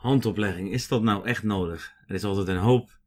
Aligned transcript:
handoplegging, 0.00 0.72
is 0.72 0.88
dat 0.88 1.02
nou 1.02 1.26
echt 1.26 1.42
nodig? 1.42 1.94
Er 2.06 2.14
is 2.14 2.24
altijd 2.24 2.48
een 2.48 2.56
hoop 2.56 2.98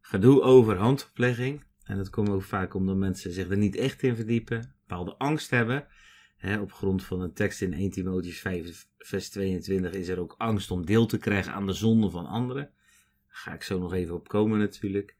gedoe 0.00 0.42
over 0.42 0.76
handoplegging. 0.76 1.64
En 1.84 1.96
dat 1.96 2.10
komt 2.10 2.28
ook 2.28 2.42
vaak 2.42 2.74
omdat 2.74 2.96
mensen 2.96 3.32
zich 3.32 3.50
er 3.50 3.56
niet 3.56 3.76
echt 3.76 4.02
in 4.02 4.16
verdiepen, 4.16 4.74
bepaalde 4.86 5.16
angst 5.16 5.50
hebben. 5.50 5.86
op 6.60 6.72
grond 6.72 7.04
van 7.04 7.20
een 7.20 7.32
tekst 7.32 7.62
in 7.62 7.72
1 7.72 7.90
Timotheüs 7.90 8.38
5, 8.40 8.86
vers 8.98 9.30
22 9.30 9.92
is 9.92 10.08
er 10.08 10.20
ook 10.20 10.34
angst 10.38 10.70
om 10.70 10.86
deel 10.86 11.06
te 11.06 11.18
krijgen 11.18 11.52
aan 11.52 11.66
de 11.66 11.72
zonde 11.72 12.10
van 12.10 12.26
anderen. 12.26 12.70
Daar 13.26 13.36
ga 13.36 13.54
ik 13.54 13.62
zo 13.62 13.78
nog 13.78 13.92
even 13.92 14.14
op 14.14 14.28
komen 14.28 14.58
natuurlijk. 14.58 15.16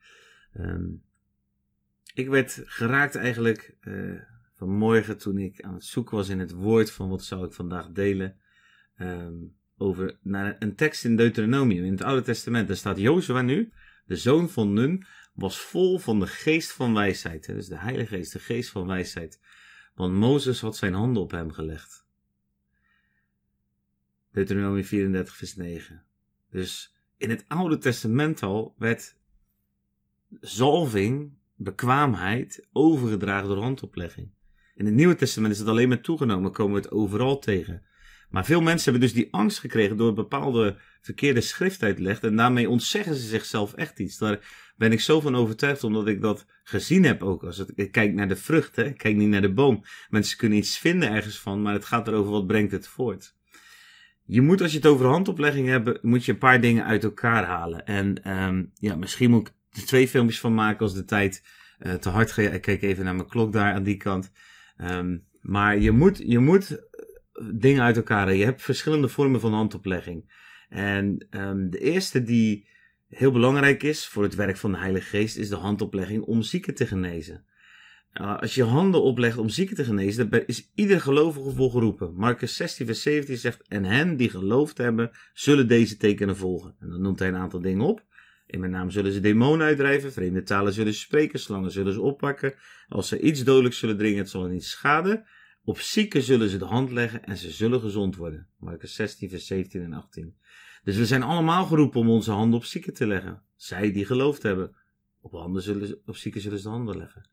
Ehm, 0.52 0.88
ik 2.14 2.29
werd 2.29 2.62
geraakt 2.64 3.14
eigenlijk 3.14 3.76
uh, 3.80 4.20
vanmorgen 4.56 5.18
toen 5.18 5.38
ik 5.38 5.62
aan 5.62 5.74
het 5.74 5.84
zoeken 5.84 6.16
was 6.16 6.29
in 6.29 6.38
het 6.38 6.52
woord 6.52 6.90
van 6.90 7.08
wat 7.08 7.24
zou 7.24 7.46
ik 7.46 7.52
vandaag 7.52 7.90
delen. 7.90 8.36
Um, 8.98 9.60
over 9.82 10.18
naar 10.22 10.56
een 10.58 10.74
tekst 10.74 11.04
in 11.04 11.16
Deuteronomium, 11.16 11.84
in 11.84 11.92
het 11.92 12.02
Oude 12.02 12.22
Testament. 12.22 12.68
Daar 12.68 12.76
staat 12.76 12.98
Jozua 12.98 13.43
nu, 13.43 13.72
de 14.07 14.16
zoon 14.16 14.48
van 14.48 14.72
Nun, 14.72 15.07
was 15.34 15.61
vol 15.61 15.98
van 15.98 16.20
de 16.20 16.26
geest 16.26 16.72
van 16.72 16.94
wijsheid. 16.94 17.46
Dus 17.46 17.66
de 17.66 17.79
Heilige 17.79 18.16
Geest, 18.16 18.32
de 18.32 18.38
geest 18.38 18.71
van 18.71 18.86
wijsheid. 18.86 19.40
Want 19.94 20.14
Mozes 20.14 20.60
had 20.60 20.76
zijn 20.76 20.94
handen 20.94 21.22
op 21.22 21.30
hem 21.30 21.52
gelegd. 21.52 22.07
Deuteronomium 24.32 24.84
34, 24.84 25.36
vers 25.36 25.57
9. 25.57 26.04
Dus 26.50 26.96
in 27.16 27.30
het 27.30 27.44
Oude 27.49 27.79
Testament 27.79 28.43
al 28.43 28.74
werd 28.79 29.16
zalving, 30.40 31.32
bekwaamheid, 31.57 32.66
overgedragen 32.72 33.48
door 33.48 33.62
handoplegging. 33.62 34.30
In 34.74 34.84
het 34.84 34.94
Nieuwe 34.94 35.14
Testament 35.14 35.52
is 35.52 35.58
het 35.58 35.69
alleen 35.69 35.88
maar 35.88 36.00
toegenomen, 36.00 36.52
komen 36.52 36.74
we 36.74 36.80
het 36.80 36.91
overal 36.91 37.38
tegen. 37.38 37.83
Maar 38.33 38.45
veel 38.45 38.61
mensen 38.61 38.91
hebben 38.91 39.09
dus 39.09 39.19
die 39.19 39.33
angst 39.33 39.59
gekregen 39.59 39.97
door 39.97 40.12
bepaalde 40.12 40.77
verkeerde 41.00 41.41
schrift 41.41 41.83
uitleg. 41.83 42.20
En 42.20 42.36
daarmee 42.36 42.69
ontzeggen 42.69 43.14
ze 43.14 43.27
zichzelf 43.27 43.75
echt 43.75 43.98
iets. 43.98 44.19
Daar 44.19 44.72
ben 44.77 44.92
ik 44.92 45.00
zo 45.00 45.20
van 45.20 45.36
overtuigd, 45.36 45.84
omdat 45.84 46.06
ik 46.06 46.20
dat 46.20 46.47
gezien 46.62 47.05
heb 47.05 47.22
ook. 47.22 47.44
Als 47.44 47.58
het, 47.58 47.72
ik 47.74 47.92
kijk 47.92 48.12
naar 48.12 48.28
de 48.28 48.36
vrucht, 48.36 48.77
ik 48.77 48.97
kijk 48.97 49.16
niet 49.16 49.28
naar 49.28 49.41
de 49.41 49.52
boom. 49.52 49.84
Mensen 50.08 50.39
kunnen 50.39 50.58
iets 50.58 50.78
vinden 50.78 51.11
ergens 51.11 51.39
van, 51.39 51.62
maar 51.62 51.72
het 51.72 51.84
gaat 51.84 52.08
erover 52.08 52.33
wat 52.33 52.47
brengt 52.47 52.72
het 52.72 52.86
voort. 52.86 53.34
Je 54.24 54.41
moet, 54.41 54.61
als 54.61 54.70
je 54.70 54.77
het 54.77 54.86
over 54.86 55.06
handoplegging 55.06 55.69
hebt, 55.69 56.02
moet 56.02 56.24
je 56.24 56.33
een 56.33 56.39
paar 56.39 56.61
dingen 56.61 56.84
uit 56.84 57.05
elkaar 57.05 57.44
halen. 57.44 57.86
En 57.86 58.30
um, 58.30 58.72
ja, 58.74 58.96
misschien 58.96 59.30
moet 59.30 59.48
ik 59.48 59.55
er 59.70 59.86
twee 59.86 60.08
filmpjes 60.08 60.41
van 60.41 60.55
maken 60.55 60.80
als 60.80 60.94
de 60.94 61.05
tijd 61.05 61.44
uh, 61.80 61.94
te 61.94 62.08
hard 62.08 62.33
gaat. 62.33 62.52
Ik 62.52 62.61
kijk 62.61 62.83
even 62.83 63.05
naar 63.05 63.14
mijn 63.14 63.28
klok 63.28 63.52
daar 63.52 63.72
aan 63.72 63.83
die 63.83 63.96
kant. 63.96 64.33
Um, 64.80 65.24
maar 65.41 65.78
je 65.78 65.91
moet, 65.91 66.22
je 66.27 66.39
moet 66.39 66.80
dingen 67.52 67.83
uit 67.83 67.97
elkaar. 67.97 68.34
Je 68.34 68.44
hebt 68.44 68.62
verschillende 68.62 69.08
vormen 69.08 69.41
van 69.41 69.52
handoplegging. 69.52 70.41
En 70.69 71.27
um, 71.30 71.70
de 71.70 71.78
eerste 71.78 72.22
die 72.22 72.69
heel 73.08 73.33
belangrijk 73.33 73.83
is 73.83 74.06
voor 74.06 74.22
het 74.22 74.34
werk 74.34 74.56
van 74.56 74.72
de 74.72 74.78
Heilige 74.78 75.06
Geest, 75.06 75.36
is 75.36 75.48
de 75.48 75.56
handoplegging 75.56 76.22
om 76.22 76.42
zieken 76.42 76.74
te 76.74 76.86
genezen. 76.86 77.44
Uh, 78.20 78.39
als 78.39 78.55
je 78.55 78.64
handen 78.64 79.02
oplegt 79.02 79.36
om 79.36 79.48
zieken 79.48 79.77
te 79.77 79.84
genezen, 79.84 80.30
dan 80.30 80.42
is 80.47 80.70
ieder 80.74 81.00
gelovige 81.00 81.50
voor 81.50 81.70
geroepen. 81.70 82.14
Marcus 82.14 82.56
16, 82.56 82.86
vers 82.86 83.02
17 83.02 83.36
zegt: 83.36 83.62
En 83.69 83.84
hen 83.84 84.17
die 84.17 84.30
geloofd 84.30 84.78
hebben, 84.78 85.11
zullen 85.34 85.69
deze 85.69 85.96
tekenen 85.96 86.36
volgen. 86.36 86.74
En 86.80 86.89
dan 86.89 87.00
noemt 87.00 87.19
hij 87.19 87.28
een 87.28 87.36
aantal 87.36 87.61
dingen 87.61 87.86
op. 87.86 88.05
In 88.46 88.61
mijn 88.61 88.72
naam 88.72 88.91
zullen 88.91 89.12
ze 89.12 89.20
demonen 89.20 89.67
uitdrijven, 89.67 90.12
vreemde 90.12 90.42
talen 90.42 90.72
zullen 90.72 90.92
ze 90.92 90.98
spreken, 90.98 91.39
slangen 91.39 91.70
zullen 91.70 91.92
ze 91.92 92.00
oppakken. 92.00 92.55
Als 92.89 93.08
ze 93.08 93.20
iets 93.20 93.44
dodelijks 93.44 93.78
zullen 93.78 93.96
dringen, 93.96 94.19
het 94.19 94.30
zal 94.30 94.46
niet 94.46 94.64
schaden. 94.64 95.24
Op 95.64 95.80
zieken 95.80 96.22
zullen 96.22 96.48
ze 96.48 96.58
de 96.58 96.64
hand 96.64 96.91
leggen 96.91 97.24
en 97.24 97.36
ze 97.36 97.50
zullen 97.50 97.80
gezond 97.80 98.16
worden. 98.16 98.48
Marcus 98.58 98.94
16, 98.94 99.28
vers 99.28 99.46
17 99.46 99.82
en 99.82 99.92
18. 99.92 100.36
Dus 100.84 100.96
we 100.96 101.06
zijn 101.06 101.22
allemaal 101.22 101.64
geroepen 101.66 102.00
om 102.00 102.10
onze 102.10 102.30
handen 102.30 102.58
op 102.58 102.64
zieken 102.64 102.94
te 102.94 103.06
leggen. 103.06 103.42
Zij 103.56 103.92
die 103.92 104.06
geloofd 104.06 104.42
hebben. 104.42 104.77
Op, 105.20 105.33
handen 105.33 105.62
zullen 105.62 105.98
op 106.06 106.16
zieken 106.16 106.40
zullen 106.40 106.58
ze 106.58 106.64
de 106.64 106.70
handen 106.70 106.96
leggen. 106.96 107.28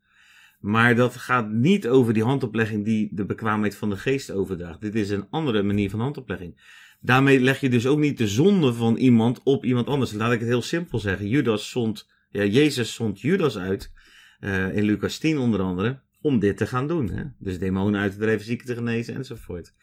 Maar 0.59 0.95
dat 0.95 1.15
gaat 1.15 1.49
niet 1.49 1.87
over 1.87 2.13
die 2.13 2.23
handoplegging 2.23 2.85
die 2.85 3.09
de 3.11 3.25
bekwaamheid 3.25 3.75
van 3.75 3.89
de 3.89 3.97
geest 3.97 4.31
overdraagt. 4.31 4.81
Dit 4.81 4.95
is 4.95 5.09
een 5.09 5.27
andere 5.29 5.63
manier 5.63 5.89
van 5.89 5.99
handoplegging. 5.99 6.61
Daarmee 6.99 7.39
leg 7.39 7.59
je 7.59 7.69
dus 7.69 7.87
ook 7.87 7.99
niet 7.99 8.17
de 8.17 8.27
zonde 8.27 8.73
van 8.73 8.95
iemand 8.95 9.43
op 9.43 9.65
iemand 9.65 9.87
anders. 9.87 10.11
Laat 10.11 10.31
ik 10.31 10.39
het 10.39 10.47
heel 10.47 10.61
simpel 10.61 10.99
zeggen. 10.99 11.27
Judas 11.27 11.69
zond, 11.69 12.09
ja, 12.29 12.43
Jezus 12.43 12.93
zond 12.93 13.21
Judas 13.21 13.57
uit. 13.57 13.91
Uh, 14.39 14.75
in 14.75 14.83
Lucas 14.83 15.17
10 15.17 15.37
onder 15.37 15.61
andere 15.61 16.01
om 16.21 16.39
dit 16.39 16.57
te 16.57 16.67
gaan 16.67 16.87
doen. 16.87 17.09
Hè? 17.09 17.23
Dus 17.37 17.59
demonen 17.59 18.01
uit 18.01 18.11
te 18.11 18.17
drijven, 18.17 18.45
zieken 18.45 18.65
te 18.65 18.75
genezen 18.75 19.15
enzovoort. 19.15 19.73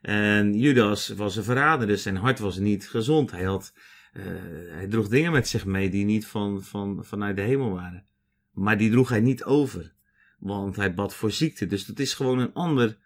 En 0.00 0.58
Judas 0.58 1.08
was 1.08 1.36
een 1.36 1.44
verrader, 1.44 1.86
dus 1.86 2.02
zijn 2.02 2.16
hart 2.16 2.38
was 2.38 2.58
niet 2.58 2.88
gezond. 2.88 3.30
Hij, 3.30 3.44
had, 3.44 3.74
uh, 4.12 4.24
hij 4.68 4.86
droeg 4.86 5.08
dingen 5.08 5.32
met 5.32 5.48
zich 5.48 5.64
mee 5.64 5.90
die 5.90 6.04
niet 6.04 6.26
van, 6.26 6.62
van, 6.62 7.04
vanuit 7.04 7.36
de 7.36 7.42
hemel 7.42 7.70
waren. 7.70 8.06
Maar 8.50 8.78
die 8.78 8.90
droeg 8.90 9.08
hij 9.08 9.20
niet 9.20 9.44
over, 9.44 9.94
want 10.38 10.76
hij 10.76 10.94
bad 10.94 11.14
voor 11.14 11.30
ziekte. 11.30 11.66
Dus 11.66 11.86
dat 11.86 11.98
is 11.98 12.14
gewoon 12.14 12.38
een 12.38 12.52
ander 12.52 12.98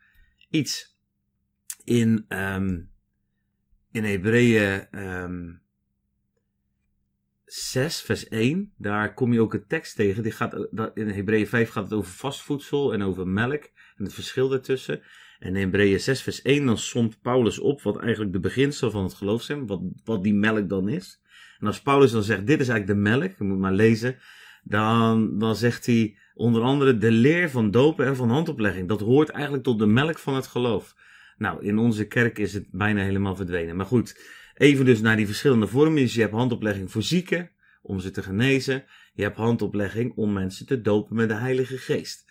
iets. 0.50 0.94
In, 1.84 2.24
um, 2.28 2.90
in 3.92 4.04
Hebreeën 4.04 4.98
um, 5.04 5.62
6, 7.46 8.00
vers 8.00 8.28
1, 8.28 8.72
daar 8.78 9.14
kom 9.14 9.32
je 9.32 9.40
ook 9.40 9.54
een 9.54 9.66
tekst 9.66 9.96
tegen. 9.96 10.22
Die 10.22 10.32
gaat, 10.32 10.68
in 10.94 11.08
Hebreeën 11.08 11.46
5 11.46 11.70
gaat 11.70 11.84
het 11.84 11.92
over 11.92 12.12
vastvoedsel 12.12 12.92
en 12.92 13.02
over 13.02 13.26
melk 13.26 13.62
en 13.96 14.04
het 14.04 14.14
verschil 14.14 14.48
daartussen. 14.48 15.02
En 15.38 15.48
in 15.48 15.62
Hebreeën 15.62 16.00
6, 16.00 16.22
vers 16.22 16.42
1, 16.42 16.66
dan 16.66 16.78
somt 16.78 17.20
Paulus 17.20 17.58
op 17.58 17.82
wat 17.82 17.98
eigenlijk 17.98 18.32
de 18.32 18.40
beginsel 18.40 18.90
van 18.90 19.02
het 19.02 19.14
geloof 19.14 19.42
zijn, 19.42 19.66
wat, 19.66 19.80
wat 20.04 20.22
die 20.22 20.34
melk 20.34 20.68
dan 20.68 20.88
is. 20.88 21.20
En 21.58 21.66
als 21.66 21.82
Paulus 21.82 22.10
dan 22.10 22.22
zegt, 22.22 22.46
dit 22.46 22.60
is 22.60 22.68
eigenlijk 22.68 22.98
de 22.98 23.08
melk, 23.10 23.38
je 23.38 23.44
moet 23.44 23.58
maar 23.58 23.72
lezen, 23.72 24.18
dan, 24.62 25.38
dan 25.38 25.56
zegt 25.56 25.86
hij 25.86 26.16
onder 26.34 26.62
andere 26.62 26.98
de 26.98 27.10
leer 27.10 27.50
van 27.50 27.70
dopen 27.70 28.06
en 28.06 28.16
van 28.16 28.30
handoplegging. 28.30 28.88
Dat 28.88 29.00
hoort 29.00 29.28
eigenlijk 29.28 29.64
tot 29.64 29.78
de 29.78 29.86
melk 29.86 30.18
van 30.18 30.34
het 30.34 30.46
geloof. 30.46 30.94
Nou, 31.38 31.64
in 31.64 31.78
onze 31.78 32.06
kerk 32.06 32.38
is 32.38 32.54
het 32.54 32.66
bijna 32.70 33.02
helemaal 33.02 33.36
verdwenen. 33.36 33.76
Maar 33.76 33.86
goed, 33.86 34.20
Even 34.56 34.84
dus 34.84 35.00
naar 35.00 35.16
die 35.16 35.26
verschillende 35.26 35.66
vormen. 35.66 36.02
Dus 36.02 36.14
je 36.14 36.20
hebt 36.20 36.32
handoplegging 36.32 36.90
voor 36.90 37.02
zieken, 37.02 37.50
om 37.82 38.00
ze 38.00 38.10
te 38.10 38.22
genezen. 38.22 38.84
Je 39.12 39.22
hebt 39.22 39.36
handoplegging 39.36 40.12
om 40.14 40.32
mensen 40.32 40.66
te 40.66 40.80
dopen 40.80 41.16
met 41.16 41.28
de 41.28 41.34
Heilige 41.34 41.78
Geest. 41.78 42.24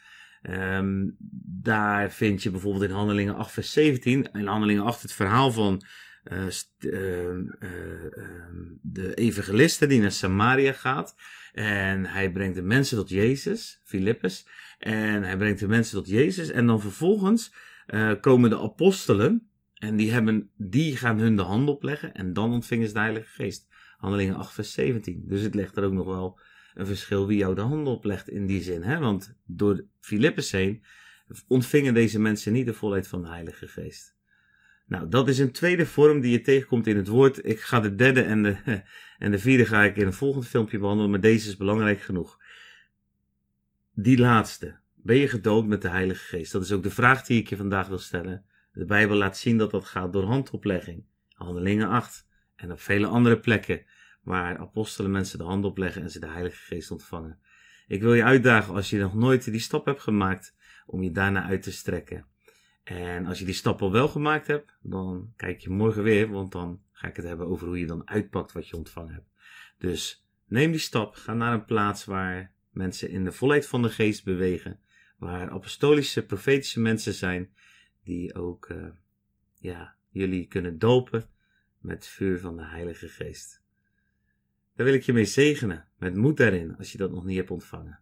Um, 0.49 1.15
daar 1.61 2.11
vind 2.11 2.43
je 2.43 2.51
bijvoorbeeld 2.51 2.83
in 2.83 2.95
Handelingen 2.95 3.35
8, 3.35 3.51
vers 3.51 3.71
17. 3.71 4.29
In 4.33 4.47
Handelingen 4.47 4.83
8 4.83 5.01
het 5.01 5.11
verhaal 5.11 5.51
van 5.51 5.85
uh, 6.23 6.47
uh, 6.79 7.27
uh, 7.29 7.69
de 8.81 9.13
evangelisten 9.13 9.89
die 9.89 10.01
naar 10.01 10.11
Samaria 10.11 10.71
gaat. 10.71 11.15
En 11.51 12.05
hij 12.05 12.31
brengt 12.31 12.55
de 12.55 12.61
mensen 12.61 12.97
tot 12.97 13.09
Jezus, 13.09 13.81
Filippus. 13.83 14.47
En 14.79 15.23
hij 15.23 15.37
brengt 15.37 15.59
de 15.59 15.67
mensen 15.67 15.97
tot 15.97 16.07
Jezus. 16.07 16.49
En 16.49 16.67
dan 16.67 16.81
vervolgens 16.81 17.53
eh, 17.85 18.11
komen 18.21 18.49
de 18.49 18.59
apostelen. 18.59 19.49
En 19.85 19.95
die, 19.95 20.11
hebben, 20.11 20.49
die 20.57 20.97
gaan 20.97 21.19
hun 21.19 21.35
de 21.35 21.41
hand 21.41 21.69
opleggen 21.69 22.13
en 22.13 22.33
dan 22.33 22.51
ontvingen 22.51 22.87
ze 22.87 22.93
de 22.93 22.99
Heilige 22.99 23.29
Geest. 23.29 23.67
Handelingen 23.97 24.35
8, 24.35 24.53
vers 24.53 24.73
17. 24.73 25.23
Dus 25.27 25.41
het 25.41 25.55
legt 25.55 25.77
er 25.77 25.83
ook 25.83 25.93
nog 25.93 26.05
wel 26.05 26.39
een 26.73 26.85
verschil 26.85 27.27
wie 27.27 27.37
jou 27.37 27.55
de 27.55 27.61
hand 27.61 27.87
oplegt 27.87 28.29
in 28.29 28.45
die 28.45 28.61
zin. 28.61 28.83
Hè? 28.83 28.99
Want 28.99 29.37
door 29.45 29.85
Filippus 29.99 30.51
heen 30.51 30.83
ontvingen 31.47 31.93
deze 31.93 32.19
mensen 32.19 32.53
niet 32.53 32.65
de 32.65 32.73
volheid 32.73 33.07
van 33.07 33.21
de 33.21 33.27
Heilige 33.27 33.67
Geest. 33.67 34.15
Nou, 34.87 35.09
dat 35.09 35.27
is 35.27 35.39
een 35.39 35.51
tweede 35.51 35.85
vorm 35.85 36.21
die 36.21 36.31
je 36.31 36.41
tegenkomt 36.41 36.87
in 36.87 36.97
het 36.97 37.07
woord. 37.07 37.45
Ik 37.45 37.59
ga 37.59 37.79
de 37.79 37.95
derde 37.95 38.21
en 38.21 38.43
de, 38.43 38.57
en 39.17 39.31
de 39.31 39.39
vierde 39.39 39.65
ga 39.65 39.83
ik 39.83 39.95
in 39.95 40.05
een 40.05 40.13
volgend 40.13 40.47
filmpje 40.47 40.79
behandelen, 40.79 41.11
maar 41.11 41.21
deze 41.21 41.49
is 41.49 41.57
belangrijk 41.57 42.01
genoeg. 42.01 42.39
Die 43.93 44.17
laatste. 44.17 44.77
Ben 44.95 45.17
je 45.17 45.27
gedood 45.27 45.65
met 45.65 45.81
de 45.81 45.89
Heilige 45.89 46.23
Geest? 46.23 46.51
Dat 46.51 46.63
is 46.63 46.71
ook 46.71 46.83
de 46.83 46.89
vraag 46.89 47.25
die 47.25 47.39
ik 47.39 47.49
je 47.49 47.57
vandaag 47.57 47.87
wil 47.87 47.97
stellen. 47.97 48.45
De 48.75 48.85
Bijbel 48.85 49.15
laat 49.15 49.37
zien 49.37 49.57
dat 49.57 49.71
dat 49.71 49.85
gaat 49.85 50.13
door 50.13 50.23
handoplegging. 50.23 51.03
Handelingen 51.33 51.89
8. 51.89 52.27
En 52.55 52.71
op 52.71 52.79
vele 52.79 53.07
andere 53.07 53.39
plekken 53.39 53.85
waar 54.21 54.57
apostelen 54.57 55.11
mensen 55.11 55.37
de 55.37 55.43
hand 55.43 55.65
opleggen 55.65 56.01
en 56.01 56.11
ze 56.11 56.19
de 56.19 56.27
Heilige 56.27 56.57
Geest 56.57 56.91
ontvangen. 56.91 57.39
Ik 57.87 58.01
wil 58.01 58.13
je 58.13 58.23
uitdagen 58.23 58.73
als 58.73 58.89
je 58.89 58.99
nog 58.99 59.13
nooit 59.13 59.51
die 59.51 59.59
stap 59.59 59.85
hebt 59.85 60.01
gemaakt 60.01 60.55
om 60.85 61.03
je 61.03 61.11
daarna 61.11 61.43
uit 61.43 61.63
te 61.63 61.71
strekken. 61.71 62.25
En 62.83 63.25
als 63.25 63.39
je 63.39 63.45
die 63.45 63.53
stap 63.53 63.81
al 63.81 63.91
wel 63.91 64.07
gemaakt 64.07 64.47
hebt, 64.47 64.77
dan 64.81 65.33
kijk 65.35 65.59
je 65.59 65.69
morgen 65.69 66.03
weer, 66.03 66.29
want 66.29 66.51
dan 66.51 66.81
ga 66.91 67.07
ik 67.07 67.15
het 67.15 67.25
hebben 67.25 67.47
over 67.47 67.67
hoe 67.67 67.79
je 67.79 67.87
dan 67.87 68.09
uitpakt 68.09 68.51
wat 68.51 68.67
je 68.67 68.77
ontvangen 68.77 69.13
hebt. 69.13 69.29
Dus 69.77 70.27
neem 70.45 70.71
die 70.71 70.79
stap, 70.79 71.15
ga 71.15 71.33
naar 71.33 71.53
een 71.53 71.65
plaats 71.65 72.05
waar 72.05 72.53
mensen 72.69 73.09
in 73.09 73.23
de 73.23 73.31
volheid 73.31 73.67
van 73.67 73.81
de 73.81 73.89
geest 73.89 74.23
bewegen, 74.23 74.79
waar 75.17 75.49
apostolische, 75.49 76.25
profetische 76.25 76.79
mensen 76.79 77.13
zijn 77.13 77.53
die 78.05 78.35
ook 78.35 78.69
uh, 78.69 78.87
ja, 79.59 79.95
jullie 80.09 80.47
kunnen 80.47 80.79
dopen 80.79 81.29
met 81.79 82.07
vuur 82.07 82.39
van 82.39 82.57
de 82.57 82.65
Heilige 82.65 83.07
Geest. 83.07 83.63
Daar 84.75 84.85
wil 84.85 84.95
ik 84.95 85.03
je 85.03 85.13
mee 85.13 85.25
zegenen, 85.25 85.87
met 85.97 86.15
moed 86.15 86.37
daarin, 86.37 86.77
als 86.77 86.91
je 86.91 86.97
dat 86.97 87.11
nog 87.11 87.25
niet 87.25 87.37
hebt 87.37 87.51
ontvangen. 87.51 87.99